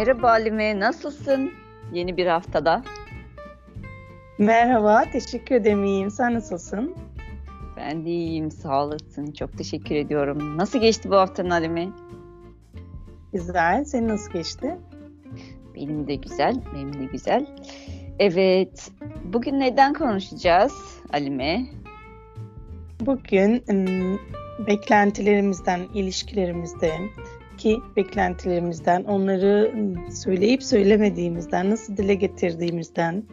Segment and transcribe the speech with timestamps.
[0.00, 1.52] Merhaba Halime, nasılsın?
[1.92, 2.82] Yeni bir haftada.
[4.38, 5.84] Merhaba, teşekkür ederim.
[5.84, 6.10] İyiyim.
[6.10, 6.96] Sen nasılsın?
[7.76, 9.32] Ben de iyiyim, sağ olasın.
[9.32, 10.58] Çok teşekkür ediyorum.
[10.58, 11.88] Nasıl geçti bu haftanın Halime?
[13.32, 13.84] Güzel.
[13.84, 14.76] Senin nasıl geçti?
[15.74, 17.46] Benim de güzel, benim de güzel.
[18.18, 18.90] Evet,
[19.24, 20.72] bugün neden konuşacağız
[21.10, 21.66] Halime?
[23.00, 23.64] Bugün
[24.66, 26.92] beklentilerimizden, ilişkilerimizde
[27.60, 29.72] ki beklentilerimizden, onları
[30.12, 33.24] söyleyip söylemediğimizden, nasıl dile getirdiğimizden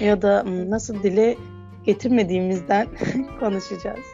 [0.00, 1.36] ya da nasıl dile
[1.84, 2.86] getirmediğimizden
[3.40, 4.06] konuşacağız.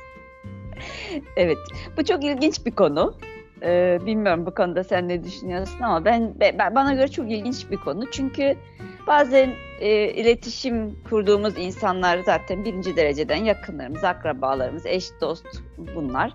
[1.36, 1.58] Evet,
[1.96, 3.14] bu çok ilginç bir konu.
[3.62, 7.76] Ee, bilmiyorum bu konuda sen ne düşünüyorsun ama ben, ben bana göre çok ilginç bir
[7.76, 8.10] konu.
[8.10, 8.56] Çünkü
[9.06, 9.50] bazen
[9.80, 15.46] e, iletişim kurduğumuz insanlar zaten birinci dereceden yakınlarımız, akrabalarımız, eş, dost
[15.96, 16.34] bunlar.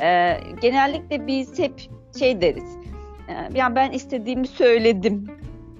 [0.00, 1.72] Ee, genellikle biz hep
[2.18, 2.79] şey deriz.
[3.30, 5.26] E, yani ben istediğimi söyledim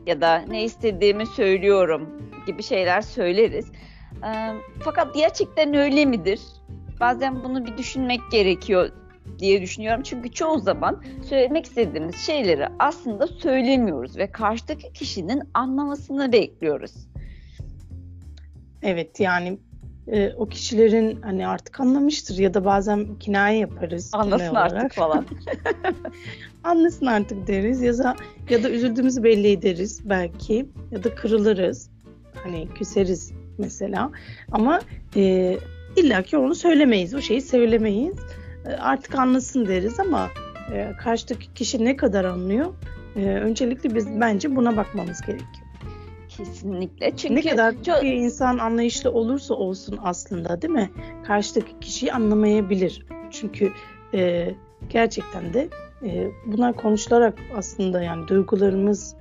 [0.06, 2.08] ya da ne istediğimi söylüyorum
[2.46, 3.72] gibi şeyler söyleriz.
[4.24, 4.30] E,
[4.84, 6.40] fakat gerçekten öyle midir?
[7.00, 8.90] Bazen bunu bir düşünmek gerekiyor
[9.38, 10.02] diye düşünüyorum.
[10.02, 16.92] Çünkü çoğu zaman söylemek istediğimiz şeyleri aslında söylemiyoruz ve karşıdaki kişinin anlamasını bekliyoruz.
[18.82, 19.58] Evet yani
[20.08, 24.10] e, o kişilerin hani artık anlamıştır ya da bazen kinaye yaparız.
[24.12, 25.26] Anlasın artık falan.
[26.64, 28.16] Anlasın artık deriz ya da,
[28.50, 31.90] ya da üzüldüğümüzü belli ederiz belki ya da kırılırız.
[32.34, 34.10] Hani küseriz mesela
[34.52, 34.80] ama
[35.16, 35.56] e,
[35.96, 37.14] illa ki onu söylemeyiz.
[37.14, 38.16] O şeyi söylemeyiz.
[38.66, 40.28] E, artık anlasın deriz ama
[40.72, 42.74] e, karşıdaki kişi ne kadar anlıyor?
[43.16, 45.59] E, öncelikle biz bence buna bakmamız gerekiyor.
[46.44, 47.16] Kesinlikle.
[47.16, 48.02] Çünkü ne kadar çok...
[48.02, 50.90] bir insan anlayışlı olursa olsun aslında değil mi?
[51.26, 53.06] Karşıdaki kişiyi anlamayabilir.
[53.30, 53.72] Çünkü
[54.14, 54.50] e,
[54.88, 55.68] gerçekten de
[56.02, 59.16] e, bunlar konuşularak aslında yani duygularımızı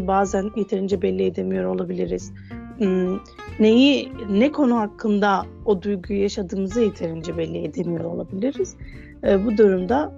[0.00, 2.32] bazen yeterince belli edemiyor olabiliriz.
[2.78, 3.18] Hmm,
[3.60, 8.76] neyi ne konu hakkında o duyguyu yaşadığımızı yeterince belli edemiyor olabiliriz.
[9.24, 10.12] E, bu durumda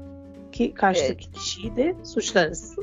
[0.54, 1.32] ki karşıdaki evet.
[1.32, 2.76] kişiyi de suçlarız.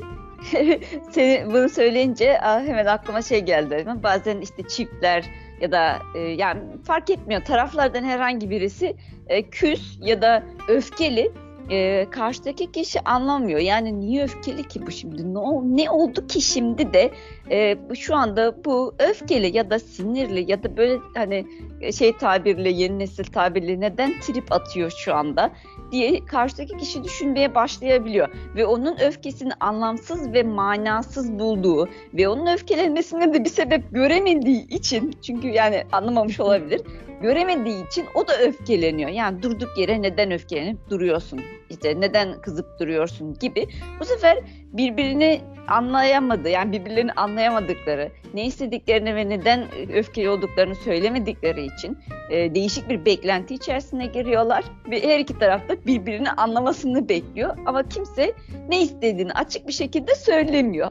[1.10, 3.86] Seni bunu söyleyince hemen aklıma şey geldi.
[4.02, 5.24] Bazen işte çiftler
[5.60, 8.96] ya da e, yani fark etmiyor taraflardan herhangi birisi
[9.26, 11.32] e, küs ya da öfkeli
[11.70, 13.60] e, karşıdaki kişi anlamıyor.
[13.60, 15.34] Yani niye öfkeli ki bu şimdi?
[15.34, 15.40] Ne,
[15.84, 17.10] ne oldu ki şimdi de
[17.50, 21.46] e, şu anda bu öfkeli ya da sinirli ya da böyle hani
[21.92, 25.50] şey tabirle yeni nesil tabirle neden trip atıyor şu anda
[25.92, 28.28] diye karşıdaki kişi düşünmeye başlayabiliyor.
[28.56, 35.12] Ve onun öfkesini anlamsız ve manasız bulduğu ve onun öfkelenmesine de bir sebep göremediği için
[35.22, 36.80] çünkü yani anlamamış olabilir
[37.22, 39.10] göremediği için o da öfkeleniyor.
[39.10, 41.40] Yani durduk yere neden öfkelenip duruyorsun?
[41.70, 43.66] İşte neden kızıp duruyorsun gibi.
[44.00, 44.38] Bu sefer
[44.72, 46.48] birbirini anlayamadı.
[46.48, 51.98] Yani birbirlerini anlayamadıkları, ne istediklerini ve neden öfkeli olduklarını söylemedikleri için
[52.30, 58.32] e, değişik bir beklenti içerisine giriyorlar ve her iki tarafta birbirini anlamasını bekliyor ama kimse
[58.68, 60.90] ne istediğini açık bir şekilde söylemiyor.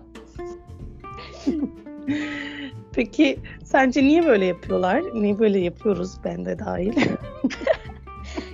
[2.94, 5.04] Peki sence niye böyle yapıyorlar?
[5.14, 6.94] Niye böyle yapıyoruz ben de dahil?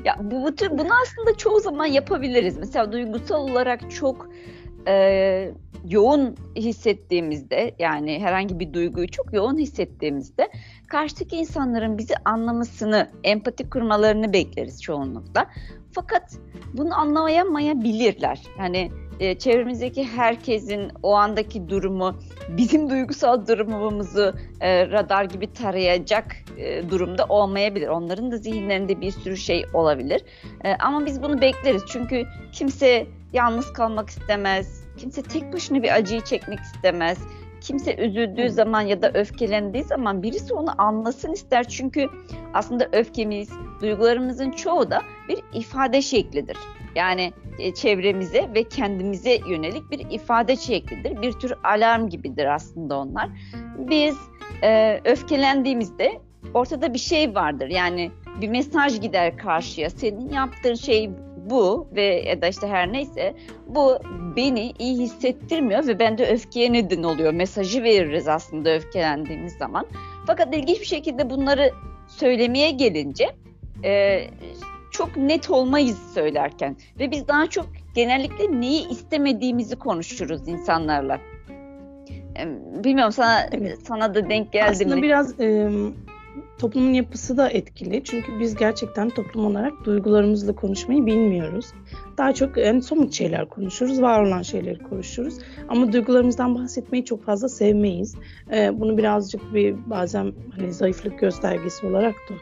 [0.05, 2.57] ya bu, bu tür bunu aslında çoğu zaman yapabiliriz.
[2.57, 4.29] Mesela duygusal olarak çok
[4.87, 5.51] e,
[5.85, 10.49] yoğun hissettiğimizde yani herhangi bir duyguyu çok yoğun hissettiğimizde
[10.87, 15.47] karşıdaki insanların bizi anlamasını, empati kurmalarını bekleriz çoğunlukla.
[15.97, 16.37] Fakat
[16.73, 18.41] bunu anlayamayabilirler.
[18.59, 22.15] Yani e, çevremizdeki herkesin o andaki durumu
[22.57, 27.87] bizim duygusal durumumuzu e, radar gibi tarayacak e, durumda olmayabilir.
[27.87, 30.21] Onların da zihinlerinde bir sürü şey olabilir.
[30.63, 31.83] E, ama biz bunu bekleriz.
[31.87, 34.83] Çünkü kimse yalnız kalmak istemez.
[34.97, 37.17] Kimse tek başına bir acıyı çekmek istemez.
[37.61, 41.67] Kimse üzüldüğü zaman ya da öfkelendiği zaman birisi onu anlasın ister.
[41.67, 42.07] Çünkü
[42.53, 43.49] aslında öfkemiz,
[43.81, 46.57] duygularımızın çoğu da bir ifade şeklidir.
[46.95, 51.21] Yani e, çevremize ve kendimize yönelik bir ifade şeklidir.
[51.21, 53.29] Bir tür alarm gibidir aslında onlar.
[53.77, 54.17] Biz
[54.63, 56.21] e, öfkelendiğimizde
[56.53, 57.67] ortada bir şey vardır.
[57.67, 58.11] Yani
[58.41, 59.89] bir mesaj gider karşıya.
[59.89, 61.09] Senin yaptığın şey
[61.49, 63.33] bu ve ya da işte her neyse
[63.67, 63.97] bu
[64.35, 67.33] beni iyi hissettirmiyor ve bende öfkeye neden oluyor.
[67.33, 69.85] Mesajı veririz aslında öfkelendiğimiz zaman.
[70.27, 71.71] Fakat ilginç bir şekilde bunları
[72.07, 73.25] söylemeye gelince
[73.83, 74.23] e,
[74.91, 81.19] çok net olmayız söylerken ve biz daha çok genellikle neyi istemediğimizi konuşuruz insanlarla.
[82.83, 83.79] Bilmiyorum sana evet.
[83.87, 85.01] sana da denk geldi Aslında mi?
[85.01, 85.69] biraz e,
[86.59, 88.03] toplumun yapısı da etkili.
[88.03, 91.65] Çünkü biz gerçekten toplum olarak duygularımızla konuşmayı bilmiyoruz.
[92.17, 95.37] Daha çok yani somut şeyler konuşuruz, var olan şeyleri konuşuruz.
[95.67, 98.15] Ama duygularımızdan bahsetmeyi çok fazla sevmeyiz.
[98.51, 102.33] Ee, bunu birazcık bir bazen hani zayıflık göstergesi olarak da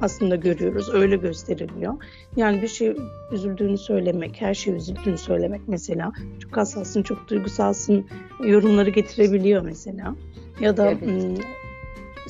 [0.00, 0.94] aslında görüyoruz.
[0.94, 1.94] Öyle gösteriliyor.
[2.36, 2.96] Yani bir şey
[3.32, 6.12] üzüldüğünü söylemek, her şey üzüldüğünü söylemek mesela.
[6.38, 8.06] Çok hassassın, çok duygusalsın
[8.44, 10.14] yorumları getirebiliyor mesela.
[10.60, 11.40] Ya da evet.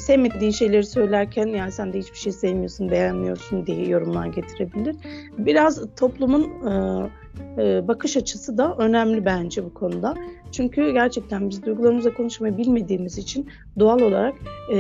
[0.01, 4.97] Sevmediğin şeyleri söylerken yani sen de hiçbir şey sevmiyorsun, beğenmiyorsun diye yorumlar getirebilir.
[5.39, 7.11] Biraz toplumun e,
[7.59, 10.15] e, bakış açısı da önemli bence bu konuda.
[10.53, 13.49] Çünkü gerçekten biz duygularımızla konuşmayı bilmediğimiz için
[13.79, 14.35] doğal olarak
[14.75, 14.79] e,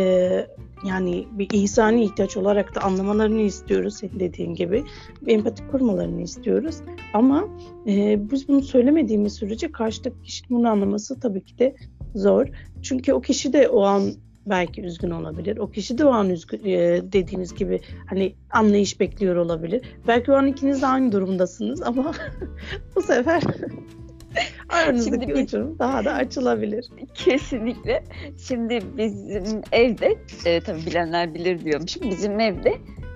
[0.86, 4.84] yani bir insani ihtiyaç olarak da anlamalarını istiyoruz senin dediğin gibi.
[5.22, 6.76] Bir empati kurmalarını istiyoruz.
[7.14, 7.48] Ama
[7.86, 11.76] e, biz bunu söylemediğimiz sürece karşıdaki kişinin bunu anlaması tabii ki de
[12.14, 12.46] zor.
[12.82, 14.02] Çünkü o kişi de o an
[14.46, 15.56] belki üzgün olabilir.
[15.56, 19.82] O kişi de o an üzgün, e, dediğiniz gibi hani anlayış bekliyor olabilir.
[20.06, 22.12] Belki o an ikiniz de aynı durumdasınız ama
[22.96, 23.42] bu sefer
[24.68, 26.86] aranızdaki Şimdi uçurum daha da açılabilir.
[27.14, 28.04] Kesinlikle.
[28.38, 32.10] Şimdi bizim evde e, tabii bilenler bilir diyormuşum.
[32.10, 32.70] Bizim evde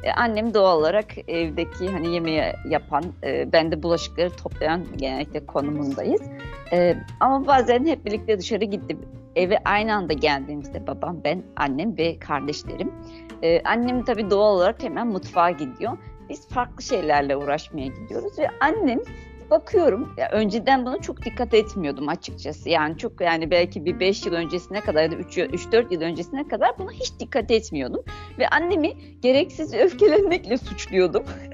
[0.05, 6.21] e, annem doğal olarak evdeki hani yemeği yapan, e, ben de bulaşıkları toplayan genellikle konumundayız.
[6.73, 8.99] E, ama bazen hep birlikte dışarı gidip
[9.37, 12.93] eve aynı anda geldiğimizde babam, ben, annem ve kardeşlerim.
[13.43, 15.99] Ee, annem tabii doğal olarak hemen mutfağa gidiyor.
[16.29, 19.01] Biz farklı şeylerle uğraşmaya gidiyoruz ve annem
[19.51, 22.69] bakıyorum ya önceden buna çok dikkat etmiyordum açıkçası.
[22.69, 26.79] Yani çok yani belki bir 5 yıl öncesine kadar ya da 3-4 yıl öncesine kadar
[26.79, 28.05] buna hiç dikkat etmiyordum.
[28.39, 31.25] Ve annemi gereksiz öfkelenmekle suçluyordum.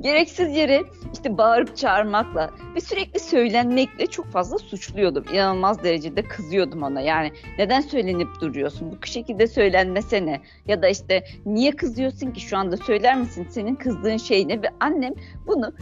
[0.00, 0.82] Gereksiz yere
[1.12, 5.24] işte bağırıp çağırmakla ve sürekli söylenmekle çok fazla suçluyordum.
[5.32, 7.00] İnanılmaz derecede kızıyordum ona.
[7.00, 8.98] Yani neden söylenip duruyorsun?
[9.02, 10.40] Bu şekilde söylenmesene.
[10.66, 14.62] Ya da işte niye kızıyorsun ki şu anda söyler misin senin kızdığın şey ne?
[14.62, 15.14] Ve annem
[15.46, 15.72] bunu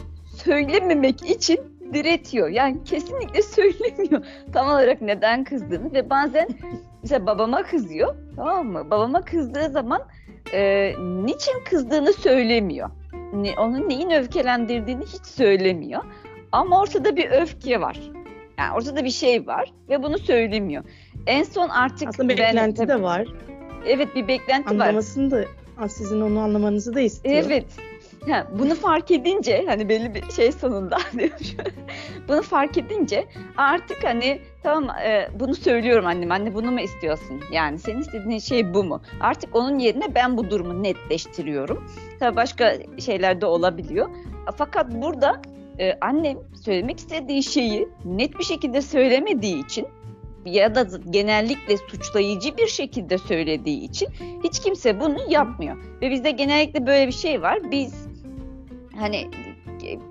[0.43, 1.59] söylememek için
[1.93, 2.49] diretiyor.
[2.49, 6.47] Yani kesinlikle söylemiyor tam olarak neden kızdığını ve bazen
[7.03, 8.91] mesela babama kızıyor tamam mı?
[8.91, 10.01] Babama kızdığı zaman
[10.53, 12.89] e, niçin kızdığını söylemiyor
[13.33, 16.03] ne, onun neyin öfkelendirdiğini hiç söylemiyor.
[16.51, 17.99] Ama ortada bir öfke var.
[18.57, 20.83] Yani ortada bir şey var ve bunu söylemiyor.
[21.27, 23.27] En son artık aslında bir ben, beklenti tabii, de var.
[23.87, 25.47] Evet bir beklenti Anlamasını var.
[25.81, 27.43] da sizin onu anlamanızı da istiyor.
[27.47, 27.65] Evet.
[28.29, 30.97] Ha, bunu fark edince hani belli bir şey sonunda
[32.27, 33.25] bunu fark edince
[33.57, 38.73] artık hani tamam e, bunu söylüyorum annem anne bunu mu istiyorsun yani senin istediğin şey
[38.73, 44.09] bu mu artık onun yerine ben bu durumu netleştiriyorum tabii başka şeyler de olabiliyor
[44.55, 45.41] fakat burada
[45.79, 49.87] e, annem söylemek istediği şeyi net bir şekilde söylemediği için
[50.45, 54.07] ya da genellikle suçlayıcı bir şekilde söylediği için
[54.43, 55.77] hiç kimse bunu yapmıyor.
[56.01, 57.71] Ve bizde genellikle böyle bir şey var.
[57.71, 58.06] Biz
[58.97, 59.29] hani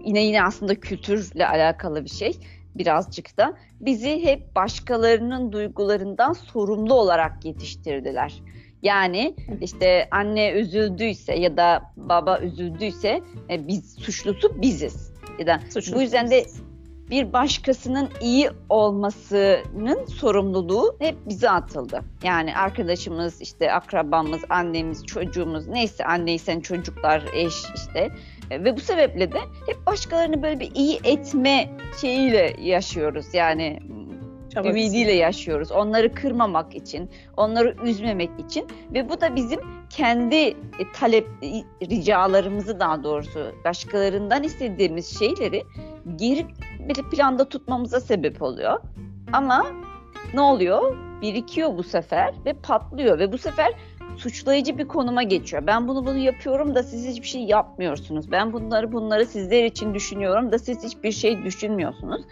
[0.05, 2.38] yine yine aslında kültürle alakalı bir şey
[2.75, 8.43] birazcık da bizi hep başkalarının duygularından sorumlu olarak yetiştirdiler.
[8.83, 15.12] Yani işte anne üzüldüyse ya da baba üzüldüyse e, biz suçlusu biziz.
[15.39, 16.47] Ya da Suçlusu bu yüzden de
[17.11, 22.00] bir başkasının iyi olmasının sorumluluğu hep bize atıldı.
[22.23, 28.11] Yani arkadaşımız, işte akrabamız, annemiz, çocuğumuz neyse anneysen çocuklar, eş işte e,
[28.50, 33.26] ve bu sebeple de hep başkalarını böyle bir iyi etme şeyiyle yaşıyoruz.
[33.32, 33.81] Yani
[34.56, 34.70] Çabası.
[34.70, 35.72] ümidiyle yaşıyoruz.
[35.72, 39.60] Onları kırmamak için, onları üzmemek için ve bu da bizim
[39.91, 40.55] kendi e,
[40.94, 41.29] talep
[41.82, 45.62] ricalarımızı daha doğrusu başkalarından istediğimiz şeyleri
[46.17, 46.46] geri
[46.79, 48.81] bir planda tutmamıza sebep oluyor.
[49.32, 49.67] Ama
[50.34, 50.96] ne oluyor?
[51.22, 53.72] Birikiyor bu sefer ve patlıyor ve bu sefer
[54.17, 55.67] suçlayıcı bir konuma geçiyor.
[55.67, 58.31] Ben bunu bunu yapıyorum da siz hiçbir şey yapmıyorsunuz.
[58.31, 62.23] Ben bunları bunları sizler için düşünüyorum da siz hiçbir şey düşünmüyorsunuz.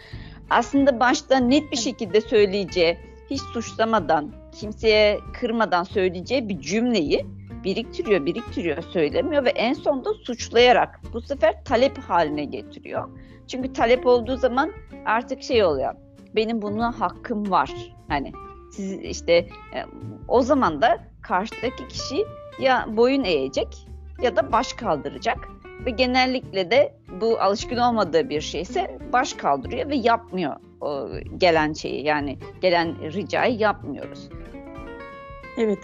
[0.49, 2.97] Aslında başta net bir şekilde söyleyeceği,
[3.29, 7.25] hiç suçlamadan, kimseye kırmadan söyleyeceği bir cümleyi
[7.63, 13.09] biriktiriyor, biriktiriyor, söylemiyor ve en sonunda suçlayarak bu sefer talep haline getiriyor.
[13.47, 14.71] Çünkü talep olduğu zaman
[15.05, 15.95] artık şey oluyor.
[16.35, 17.71] Benim buna hakkım var.
[18.07, 18.31] Hani
[18.75, 19.85] siz işte e,
[20.27, 22.25] o zaman da karşıdaki kişi
[22.59, 23.87] ya boyun eğecek
[24.21, 25.37] ya da baş kaldıracak
[25.85, 32.05] ve genellikle de bu alışkın olmadığı bir şeyse baş kaldırıyor ve yapmıyor o gelen şeyi
[32.05, 34.29] yani gelen ricayı yapmıyoruz.
[35.57, 35.79] Evet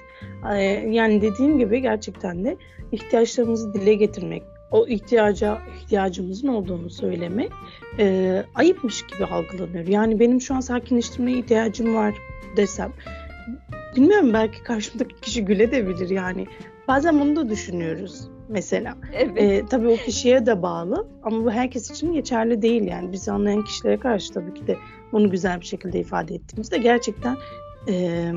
[0.94, 2.58] yani dediğim gibi gerçekten de
[2.92, 7.52] ihtiyaçlarımızı dile getirmek, o ihtiyaca ihtiyacımızın olduğunu söylemek
[8.00, 9.88] e, ayıpmış gibi algılanıyor.
[9.88, 12.16] Yani benim şu an sakinleştirmeye ihtiyacım var
[12.58, 12.92] desem
[13.96, 16.48] bilmiyorum belki karşımdaki kişi güle de bilir yani
[16.88, 18.98] bazen bunu da düşünüyoruz mesela.
[19.14, 19.38] Evet.
[19.38, 23.12] E, tabii o kişiye de bağlı ama bu herkes için geçerli değil yani.
[23.12, 24.78] Bizi anlayan kişilere karşı tabii ki de
[25.12, 27.38] bunu güzel bir şekilde ifade ettiğimizde gerçekten
[27.88, 28.32] e,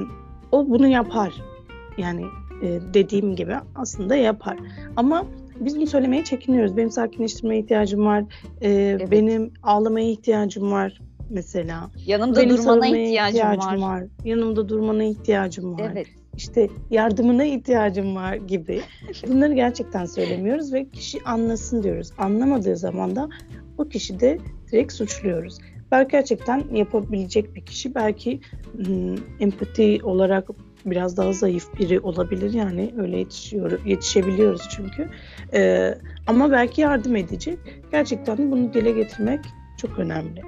[0.53, 1.35] o bunu yapar.
[1.99, 2.25] Yani
[2.63, 4.59] e, dediğim gibi aslında yapar.
[4.97, 5.27] Ama
[5.61, 6.77] biz bunu söylemeye çekiniyoruz.
[6.77, 8.25] Benim sakinleştirmeye ihtiyacım var.
[8.61, 9.11] E, evet.
[9.11, 11.91] Benim ağlamaya ihtiyacım var mesela.
[12.07, 14.01] Yanımda benim durmana ihtiyacım, ihtiyacım var.
[14.01, 14.05] var.
[14.25, 15.91] Yanımda durmana ihtiyacım var.
[15.93, 16.07] Evet.
[16.37, 18.81] İşte yardımına ihtiyacım var gibi.
[19.29, 22.11] Bunları gerçekten söylemiyoruz ve kişi anlasın diyoruz.
[22.19, 23.29] Anlamadığı zaman da
[23.79, 24.39] o kişi de
[24.73, 25.59] direkt suçluyoruz.
[25.91, 28.41] Belki gerçekten yapabilecek bir kişi belki
[28.87, 30.49] ım, empati olarak
[30.87, 32.95] biraz daha zayıf biri olabilir yani.
[32.99, 35.09] Öyle yetişiyor yetişebiliyoruz çünkü.
[35.55, 35.95] Ee,
[36.27, 37.59] ama belki yardım edecek.
[37.91, 39.41] Gerçekten bunu dile getirmek
[39.77, 40.43] çok önemli.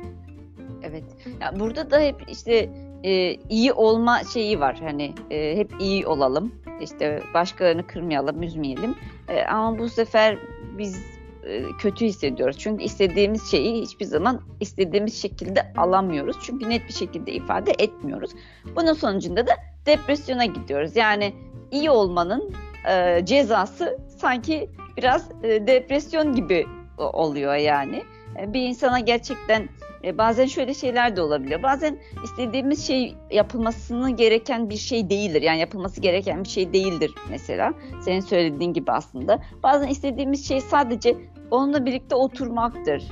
[0.83, 1.05] Evet.
[1.41, 2.71] Ya burada da hep işte
[3.05, 4.79] e, iyi olma şeyi var.
[4.81, 6.55] Hani e, hep iyi olalım.
[6.81, 8.95] İşte başkalarını kırmayalım üzmeyelim.
[9.29, 10.39] E, ama bu sefer
[10.79, 11.03] biz
[11.47, 12.59] e, kötü hissediyoruz.
[12.59, 16.37] Çünkü istediğimiz şeyi hiçbir zaman istediğimiz şekilde alamıyoruz.
[16.43, 18.31] Çünkü net bir şekilde ifade etmiyoruz.
[18.77, 19.53] Bunun sonucunda da
[19.87, 21.33] depresyona gidiyoruz yani
[21.71, 22.55] iyi olmanın
[22.91, 26.67] e, cezası sanki biraz e, depresyon gibi
[26.99, 28.03] oluyor yani
[28.41, 29.69] e, bir insana gerçekten
[30.05, 31.63] e, bazen şöyle şeyler de olabiliyor.
[31.63, 35.43] Bazen istediğimiz şey yapılmasını gereken bir şey değildir.
[35.43, 37.75] Yani yapılması gereken bir şey değildir mesela.
[38.01, 39.43] Senin söylediğin gibi aslında.
[39.63, 41.17] Bazen istediğimiz şey sadece
[41.51, 43.05] onunla birlikte oturmaktır.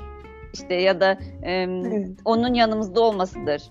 [0.53, 2.09] İşte ya da e, evet.
[2.25, 3.63] onun yanımızda olmasıdır.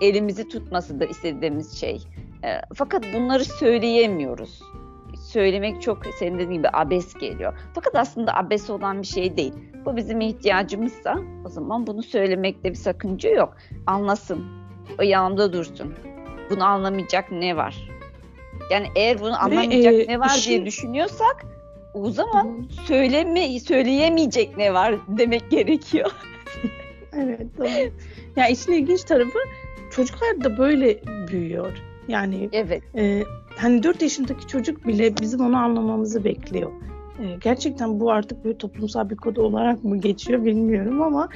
[0.00, 2.02] Elimizi tutmasıdır istediğimiz şey.
[2.44, 4.62] E, fakat bunları söyleyemiyoruz
[5.28, 7.58] söylemek çok senin dediğin gibi abes geliyor.
[7.74, 9.52] Fakat aslında abes olan bir şey değil.
[9.84, 13.56] Bu bizim ihtiyacımızsa o zaman bunu söylemekte bir sakınca yok.
[13.86, 14.44] Anlasın,
[14.98, 15.94] o yanımda dursun.
[16.50, 17.88] Bunu anlamayacak ne var?
[18.70, 20.50] Yani eğer bunu anlamayacak Ve, e, ne var işin...
[20.50, 21.46] diye düşünüyorsak
[21.94, 26.10] o zaman söyleme söyleyemeyecek ne var demek gerekiyor.
[27.12, 27.92] evet doğru.
[28.36, 29.38] Ya işin ilginç tarafı
[29.90, 31.87] çocuklar da böyle büyüyor.
[32.08, 32.82] Yani evet.
[32.96, 33.22] E,
[33.56, 36.70] hani 4 yaşındaki çocuk bile bizim onu anlamamızı bekliyor.
[37.18, 41.28] E, gerçekten bu artık bir toplumsal bir kod olarak mı geçiyor bilmiyorum ama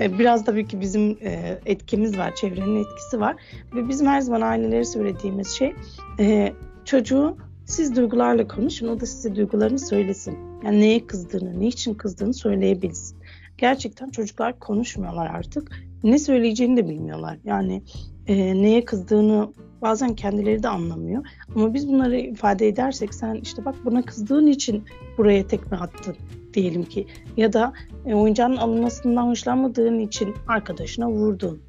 [0.00, 3.36] e, biraz tabii ki bizim e, etkimiz var, çevrenin etkisi var.
[3.74, 5.74] Ve bizim her zaman ailelere söylediğimiz şey
[6.20, 6.52] e,
[6.84, 10.38] çocuğu siz duygularla konuşun, o da size duygularını söylesin.
[10.64, 13.18] Yani neye kızdığını, ne için kızdığını söyleyebilsin.
[13.58, 15.72] Gerçekten çocuklar konuşmuyorlar artık.
[16.04, 17.38] Ne söyleyeceğini de bilmiyorlar.
[17.44, 17.82] Yani
[18.26, 19.52] e, neye kızdığını
[19.82, 21.26] bazen kendileri de anlamıyor.
[21.56, 24.84] Ama biz bunları ifade edersek sen işte bak buna kızdığın için
[25.18, 26.16] buraya tekme attın
[26.54, 27.06] diyelim ki.
[27.36, 27.72] Ya da
[28.06, 31.60] e, oyuncağın alınmasından hoşlanmadığın için arkadaşına vurdun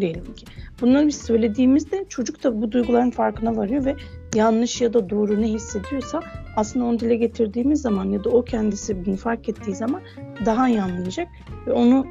[0.00, 0.46] diyelim ki.
[0.80, 3.96] Bunları biz söylediğimizde çocuk da bu duyguların farkına varıyor ve
[4.34, 6.20] yanlış ya da doğru ne hissediyorsa
[6.56, 10.00] aslında onu dile getirdiğimiz zaman ya da o kendisi bunu fark ettiği zaman
[10.44, 11.28] daha iyi anlayacak
[11.66, 12.06] ve onu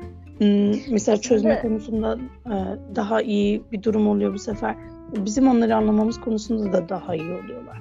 [0.91, 2.56] mesela çözme konusunda e,
[2.96, 4.75] daha iyi bir durum oluyor bu sefer
[5.15, 7.77] bizim onları anlamamız konusunda da daha iyi oluyorlar.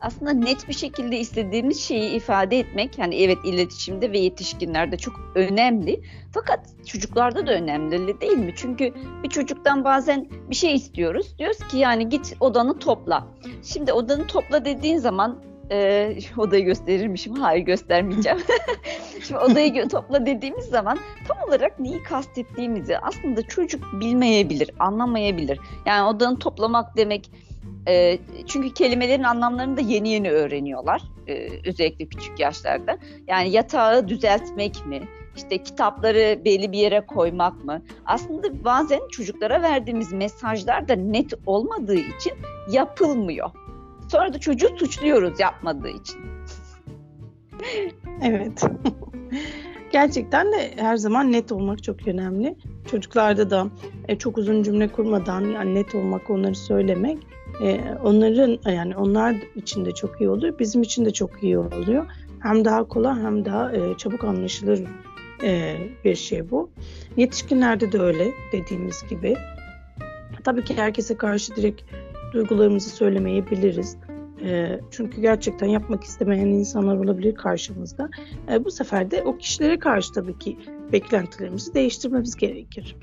[0.00, 6.00] Aslında net bir şekilde istediğimiz şeyi ifade etmek yani evet iletişimde ve yetişkinlerde çok önemli.
[6.32, 8.52] Fakat çocuklarda da önemli değil mi?
[8.56, 8.92] Çünkü
[9.22, 11.38] bir çocuktan bazen bir şey istiyoruz.
[11.38, 13.26] Diyoruz ki yani git odanı topla.
[13.62, 15.38] Şimdi odanı topla dediğin zaman
[15.70, 17.34] e, odayı gösterirmişim.
[17.34, 18.38] Hayır göstermeyeceğim.
[19.22, 25.60] Şimdi odayı topla dediğimiz zaman tam olarak neyi kastettiğimizi aslında çocuk bilmeyebilir, anlamayabilir.
[25.86, 27.30] Yani odanı toplamak demek
[27.88, 31.02] e, çünkü kelimelerin anlamlarını da yeni yeni öğreniyorlar.
[31.26, 32.98] E, özellikle küçük yaşlarda.
[33.26, 35.02] Yani yatağı düzeltmek mi?
[35.36, 37.82] İşte kitapları belli bir yere koymak mı?
[38.06, 42.32] Aslında bazen çocuklara verdiğimiz mesajlar da net olmadığı için
[42.70, 43.50] yapılmıyor.
[44.08, 46.20] Sonra da çocuğu suçluyoruz yapmadığı için.
[48.22, 48.64] evet.
[49.92, 52.56] Gerçekten de her zaman net olmak çok önemli.
[52.90, 53.66] Çocuklarda da
[54.08, 57.18] e, çok uzun cümle kurmadan yani net olmak, onları söylemek
[57.62, 60.58] e, onların yani onlar için de çok iyi oluyor.
[60.58, 62.06] Bizim için de çok iyi oluyor.
[62.40, 64.82] Hem daha kolay hem daha e, çabuk anlaşılır
[65.42, 66.70] e, bir şey bu.
[67.16, 69.36] Yetişkinlerde de öyle dediğimiz gibi.
[70.44, 71.82] Tabii ki herkese karşı direkt
[72.34, 73.96] duygularımızı söylemeyebiliriz.
[74.44, 78.10] E, çünkü gerçekten yapmak istemeyen insanlar olabilir karşımızda.
[78.52, 80.58] E, bu sefer de o kişilere karşı tabii ki
[80.92, 82.96] beklentilerimizi değiştirmemiz gerekir.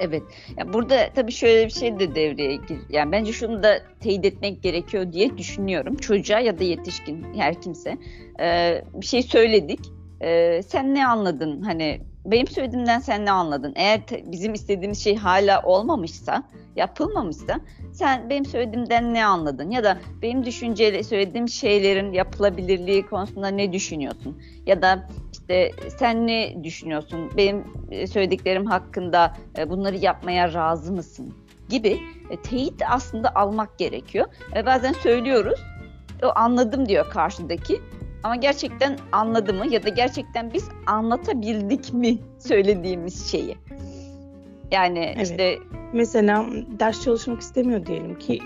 [0.00, 0.22] Evet.
[0.56, 2.78] Ya burada tabii şöyle bir şey de devreye gir.
[2.88, 5.96] Yani bence şunu da teyit etmek gerekiyor diye düşünüyorum.
[5.96, 7.98] Çocuğa ya da yetişkin her kimse
[8.40, 9.80] e, bir şey söyledik.
[10.66, 11.62] Sen ne anladın?
[11.62, 13.72] Hani benim söylediğimden sen ne anladın?
[13.76, 16.42] Eğer te, bizim istediğimiz şey hala olmamışsa,
[16.76, 17.60] yapılmamışsa
[17.92, 19.70] sen benim söylediğimden ne anladın?
[19.70, 24.42] Ya da benim düşünceyle söylediğim şeylerin yapılabilirliği konusunda ne düşünüyorsun?
[24.66, 27.30] Ya da işte sen ne düşünüyorsun?
[27.36, 31.34] Benim e, söylediklerim hakkında e, bunları yapmaya razı mısın?
[31.68, 32.00] Gibi
[32.30, 34.26] e, teyit aslında almak gerekiyor.
[34.66, 35.60] Bazen söylüyoruz,
[36.22, 37.80] o anladım diyor karşıdaki.
[38.22, 43.56] Ama gerçekten anladı mı ya da gerçekten biz anlatabildik mi söylediğimiz şeyi?
[44.70, 45.30] Yani evet.
[45.30, 45.58] işte
[45.92, 46.46] mesela
[46.80, 48.38] ders çalışmak istemiyor diyelim ki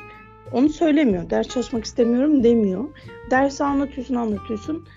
[0.53, 1.31] onu söylemiyor.
[1.31, 2.85] Ders çalışmak istemiyorum demiyor.
[3.31, 4.89] Dersi anlatıyorsun anlatıyorsun.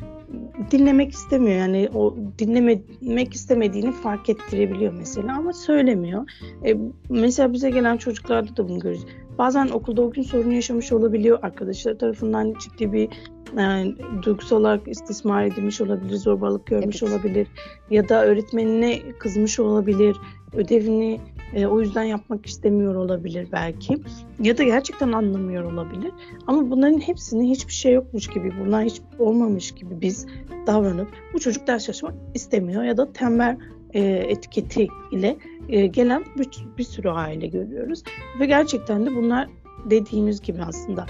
[0.72, 1.57] Dinlemek istemiyor.
[1.57, 6.29] Yani o dinlemek istemediğini fark ettirebiliyor mesela ama söylemiyor.
[6.65, 6.75] E,
[7.10, 9.07] mesela bize gelen çocuklarda da bunu görüyoruz.
[9.38, 11.39] Bazen okulda o gün sorun yaşamış olabiliyor.
[11.41, 13.10] Arkadaşlar tarafından ciddi bir
[13.57, 17.13] yani, duygusal olarak istismar edilmiş olabilir, zorbalık görmüş evet.
[17.13, 17.48] olabilir
[17.89, 20.17] ya da öğretmenine kızmış olabilir,
[20.53, 21.19] ödevini
[21.54, 23.98] e, o yüzden yapmak istemiyor olabilir belki
[24.42, 26.12] ya da gerçekten anlamıyor olabilir.
[26.48, 30.25] Ama bunların hepsini hiçbir şey yokmuş gibi, bunlar hiç olmamış gibi biz
[30.68, 33.58] davranıp bu çocuk ders çalışmak istemiyor ya da tembel
[33.94, 35.38] e, etiketi ile
[35.70, 38.04] e, gelen bir, bir sürü aile görüyoruz.
[38.39, 39.48] Ve gerçekten de bunlar
[39.89, 41.06] dediğimiz gibi aslında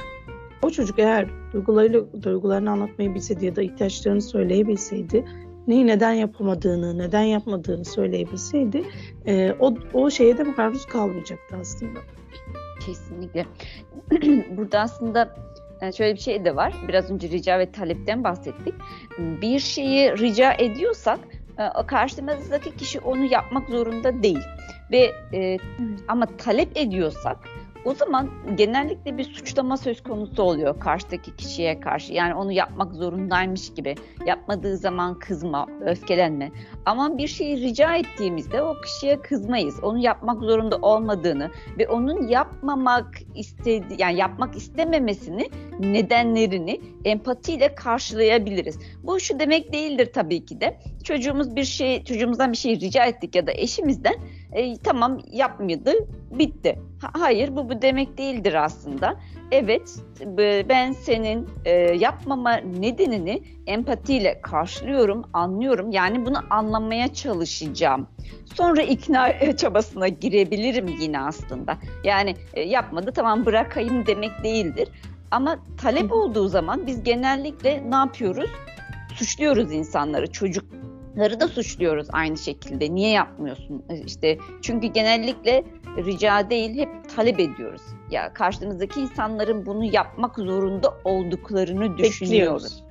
[0.62, 5.26] o çocuk eğer duygularıyla, duygularını anlatmayı bilseydi ya da ihtiyaçlarını söyleyebilseydi
[5.68, 8.84] neyi neden yapamadığını, neden yapmadığını söyleyebilseydi
[9.26, 12.00] e, o, o şeye de maruz kalmayacaktı aslında.
[12.86, 13.46] Kesinlikle.
[14.58, 15.36] Burada aslında
[15.82, 16.74] e, şöyle bir şey de var.
[16.88, 18.74] Biraz önce rica ve talepten bahsettik.
[19.18, 21.20] Bir şeyi rica ediyorsak
[21.58, 24.44] e, karşımızdaki kişi onu yapmak zorunda değil.
[24.92, 25.58] Ve e,
[26.08, 27.38] ama talep ediyorsak
[27.88, 32.14] o zaman genellikle bir suçlama söz konusu oluyor karşıdaki kişiye karşı.
[32.14, 33.96] Yani onu yapmak zorundaymış gibi.
[34.26, 36.52] Yapmadığı zaman kızma, öfkelenme.
[36.86, 39.84] Ama bir şeyi rica ettiğimizde o kişiye kızmayız.
[39.84, 48.80] Onu yapmak zorunda olmadığını ve onun yapmamak istedi yani yapmak istememesini nedenlerini empatiyle karşılayabiliriz.
[49.04, 50.80] Bu şu demek değildir tabii ki de.
[51.04, 54.16] Çocuğumuz bir şey çocuğumuzdan bir şey rica ettik ya da eşimizden
[54.52, 55.92] e, tamam yapmıyordu,
[56.32, 56.80] bitti.
[57.02, 59.20] Ha, hayır bu bu demek değildir aslında.
[59.52, 59.96] Evet
[60.70, 65.92] ben senin e, yapmama nedenini empatiyle karşılıyorum, anlıyorum.
[65.92, 68.08] Yani bunu anlamaya çalışacağım.
[68.56, 71.78] Sonra ikna çabasına girebilirim yine aslında.
[72.04, 74.90] Yani e, yapmadı tamam bırakayım demek değildir.
[75.32, 78.50] Ama talep olduğu zaman biz genellikle ne yapıyoruz?
[79.16, 80.66] Suçluyoruz insanları, çocuk
[81.18, 82.96] Ları da suçluyoruz aynı şekilde.
[82.96, 83.84] Niye yapmıyorsun?
[83.90, 85.64] E, işte çünkü genellikle
[85.98, 87.82] rica değil hep talep ediyoruz.
[88.12, 92.84] Ya karşımızdaki insanların bunu yapmak zorunda olduklarını düşünüyoruz.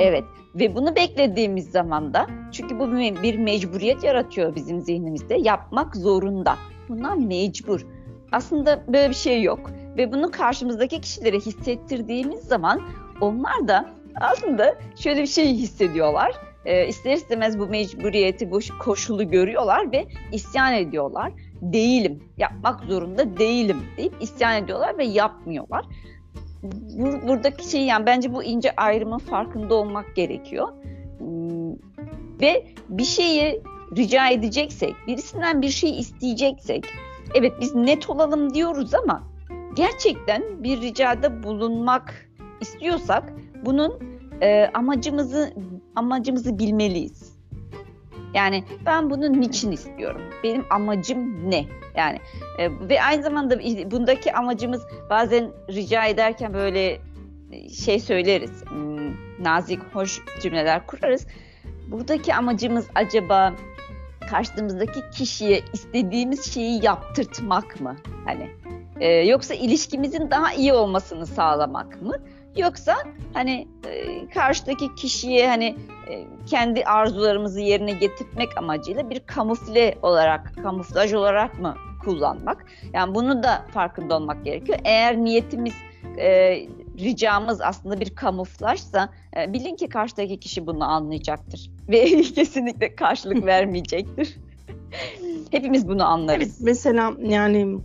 [0.00, 2.92] Evet ve bunu beklediğimiz zaman da çünkü bu
[3.22, 5.34] bir mecburiyet yaratıyor bizim zihnimizde.
[5.34, 6.56] Yapmak zorunda.
[6.88, 7.86] Buna mecbur.
[8.32, 12.82] Aslında böyle bir şey yok ve bunu karşımızdaki kişilere hissettirdiğimiz zaman
[13.20, 13.90] onlar da
[14.20, 16.32] aslında şöyle bir şey hissediyorlar
[16.66, 21.32] e, ister istemez bu mecburiyeti, bu koşulu görüyorlar ve isyan ediyorlar.
[21.62, 25.84] Değilim, yapmak zorunda değilim deyip isyan ediyorlar ve yapmıyorlar.
[26.98, 30.68] Bur buradaki şey yani bence bu ince ayrımın farkında olmak gerekiyor.
[31.18, 31.72] Hmm,
[32.40, 33.62] ve bir şeyi
[33.96, 36.84] rica edeceksek, birisinden bir şey isteyeceksek,
[37.34, 39.22] evet biz net olalım diyoruz ama
[39.76, 42.28] gerçekten bir ricada bulunmak
[42.60, 43.32] istiyorsak
[43.64, 43.98] bunun
[44.40, 45.52] e, amacımızı
[45.96, 47.36] amacımızı bilmeliyiz.
[48.34, 50.22] Yani ben bunu niçin istiyorum?
[50.44, 51.64] Benim amacım ne?
[51.96, 52.18] Yani
[52.58, 57.00] e, ve aynı zamanda bundaki amacımız bazen rica ederken böyle
[57.52, 58.64] e, şey söyleriz.
[58.68, 61.26] Hmm, nazik, hoş cümleler kurarız.
[61.90, 63.54] Buradaki amacımız acaba
[64.30, 67.96] karşımızdaki kişiye istediğimiz şeyi yaptırtmak mı?
[68.24, 68.50] Hani
[69.00, 72.16] e, yoksa ilişkimizin daha iyi olmasını sağlamak mı?
[72.56, 72.96] Yoksa
[73.34, 75.76] hani e, karşıdaki kişiye hani
[76.10, 82.66] e, kendi arzularımızı yerine getirmek amacıyla bir kamufle olarak, kamuflaj olarak mı kullanmak?
[82.92, 84.78] Yani bunu da farkında olmak gerekiyor.
[84.84, 85.74] Eğer niyetimiz
[86.18, 86.56] e,
[86.98, 94.36] ricamız aslında bir kamuflajsa e, bilin ki karşıdaki kişi bunu anlayacaktır ve kesinlikle karşılık vermeyecektir.
[95.50, 96.42] Hepimiz bunu anlarız.
[96.42, 97.78] Evet, mesela yani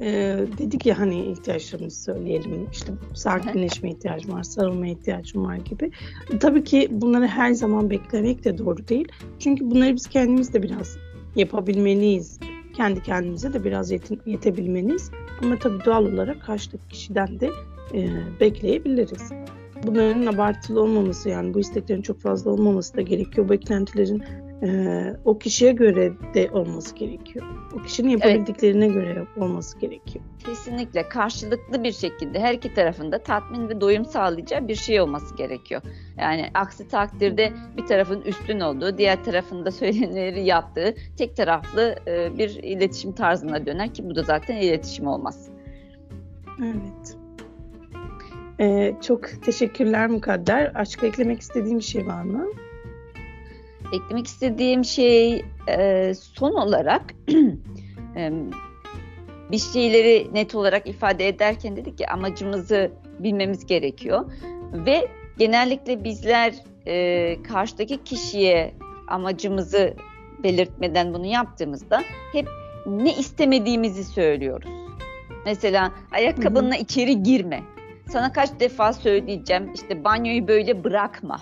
[0.00, 5.90] e, dedik ya hani ihtiyaçlarımızı söyleyelim işte sakinleşme ihtiyacım var, sarılma ihtiyacım var gibi.
[6.40, 9.08] Tabii ki bunları her zaman beklemek de doğru değil.
[9.38, 10.96] Çünkü bunları biz kendimiz de biraz
[11.36, 12.40] yapabilmeliyiz.
[12.76, 15.10] Kendi kendimize de biraz yetin, yetebilmeliyiz.
[15.42, 17.50] Ama tabii doğal olarak karşıdaki kişiden de
[17.94, 18.08] e,
[18.40, 19.32] bekleyebiliriz.
[19.86, 23.48] Bunların abartılı olmaması yani bu isteklerin çok fazla olmaması da gerekiyor.
[23.48, 24.22] Beklentilerin
[24.64, 27.46] e, o kişiye göre de olması gerekiyor.
[27.74, 28.94] O kişinin yapabildiklerine evet.
[28.94, 30.24] göre olması gerekiyor.
[30.46, 35.82] Kesinlikle karşılıklı bir şekilde her iki tarafında tatmin ve doyum sağlayacağı bir şey olması gerekiyor.
[36.18, 42.50] Yani aksi takdirde bir tarafın üstün olduğu, diğer tarafında söylenenleri yaptığı tek taraflı e, bir
[42.50, 45.48] iletişim tarzına döner ki bu da zaten iletişim olmaz.
[46.60, 47.16] Evet.
[48.60, 50.72] Ee, çok teşekkürler Mukadder.
[50.74, 52.46] Aşka eklemek istediğim bir şey var mı?
[53.92, 57.14] Eklemek istediğim şey e, son olarak
[58.16, 58.32] e,
[59.50, 64.32] bir şeyleri net olarak ifade ederken dedik ki amacımızı bilmemiz gerekiyor
[64.72, 66.54] ve genellikle bizler
[66.86, 68.74] e, karşıdaki kişiye
[69.08, 69.94] amacımızı
[70.42, 72.48] belirtmeden bunu yaptığımızda hep
[72.86, 74.68] ne istemediğimizi söylüyoruz.
[75.46, 77.62] Mesela ayakkabınla içeri girme.
[78.08, 81.40] Sana kaç defa söyleyeceğim işte banyoyu böyle bırakma.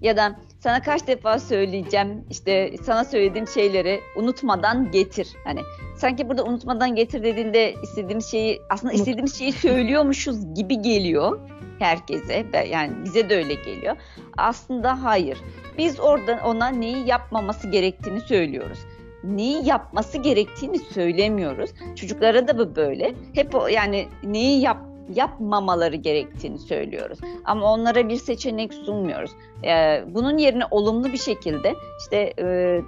[0.00, 5.28] Ya da sana kaç defa söyleyeceğim işte sana söylediğim şeyleri unutmadan getir.
[5.44, 5.60] Hani
[5.96, 11.40] sanki burada unutmadan getir dediğinde istediğim şeyi aslında istediğimiz şeyi söylüyormuşuz gibi geliyor
[11.78, 12.46] herkese.
[12.70, 13.96] Yani bize de öyle geliyor.
[14.36, 15.38] Aslında hayır.
[15.78, 18.78] Biz oradan ona neyi yapmaması gerektiğini söylüyoruz
[19.24, 21.70] neyi yapması gerektiğini söylemiyoruz.
[21.96, 23.14] Çocuklara da bu böyle.
[23.34, 24.78] Hep o yani neyi yap
[25.14, 27.18] yapmamaları gerektiğini söylüyoruz.
[27.44, 29.30] Ama onlara bir seçenek sunmuyoruz.
[29.64, 32.80] Ee, bunun yerine olumlu bir şekilde işte e,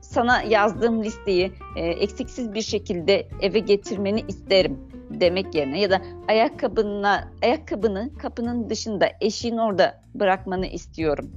[0.00, 4.78] sana yazdığım listeyi e, eksiksiz bir şekilde eve getirmeni isterim
[5.10, 11.30] demek yerine ya da ayakkabına ayakkabını kapının dışında eşin orada bırakmanı istiyorum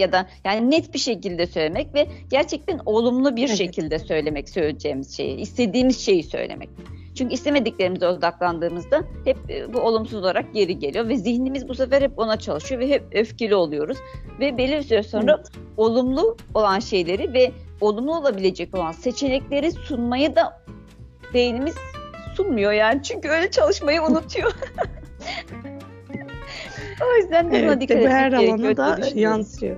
[0.00, 3.58] ya da yani net bir şekilde söylemek ve gerçekten olumlu bir evet.
[3.58, 6.68] şekilde söylemek söyleyeceğimiz şeyi, istediğimiz şeyi söylemek.
[7.20, 12.18] Çünkü istemediklerimize odaklandığımızda hep e, bu olumsuz olarak geri geliyor ve zihnimiz bu sefer hep
[12.18, 13.98] ona çalışıyor ve hep öfkeli oluyoruz.
[14.40, 15.50] Ve belli bir süre sonra evet.
[15.76, 20.62] olumlu olan şeyleri ve olumlu olabilecek olan seçenekleri sunmayı da
[21.34, 21.74] beynimiz
[22.36, 23.02] sunmuyor yani.
[23.02, 24.52] Çünkü öyle çalışmayı unutuyor.
[27.02, 28.58] o yüzden de evet, buna dikkat etmek gerekiyor.
[28.58, 29.76] Her alana da yansıyor.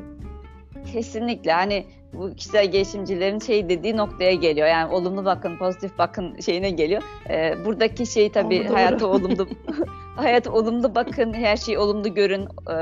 [0.92, 4.68] Kesinlikle hani bu kişisel gelişimcilerin şey dediği noktaya geliyor.
[4.68, 7.02] Yani olumlu bakın, pozitif bakın şeyine geliyor.
[7.30, 8.74] Ee, buradaki şey tabii Doğru.
[8.74, 9.48] hayata olumlu
[10.16, 12.76] hayat olumlu bakın, her şeyi olumlu görün, e,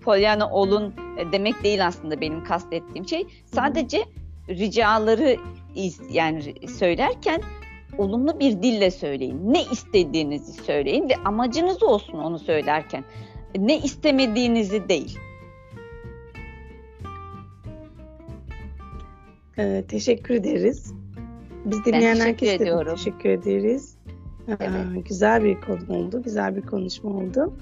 [0.00, 3.26] polyana olun e, demek değil aslında benim kastettiğim şey.
[3.44, 4.04] Sadece
[4.48, 5.36] ricaları
[6.10, 7.42] yani söylerken
[7.98, 9.52] olumlu bir dille söyleyin.
[9.52, 13.04] Ne istediğinizi söyleyin ve amacınız olsun onu söylerken.
[13.58, 15.18] Ne istemediğinizi değil.
[19.58, 20.94] Ee, teşekkür ederiz.
[21.64, 23.96] Biz dinleyen herkese de teşekkür ederiz.
[24.48, 25.08] Ee, evet.
[25.08, 26.22] güzel bir konu oldu.
[26.22, 27.54] Güzel bir konuşma oldu.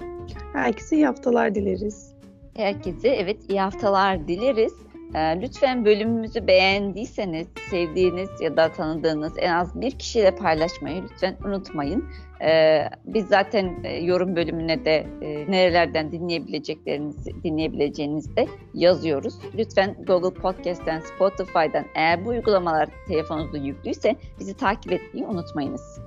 [0.52, 2.14] Herkese iyi haftalar dileriz.
[2.56, 4.72] Herkese evet iyi haftalar dileriz.
[5.14, 12.04] Ee, lütfen bölümümüzü beğendiyseniz, sevdiğiniz ya da tanıdığınız en az bir kişiyle paylaşmayı lütfen unutmayın.
[12.42, 19.34] Ee, biz zaten e, yorum bölümüne de e, nerelerden dinleyebileceklerinizi, dinleyebileceğinizi de yazıyoruz.
[19.58, 26.03] Lütfen Google Podcast'ten, Spotify'dan eğer bu uygulamalar telefonunuzda yüklüyse bizi takip etmeyi unutmayınız.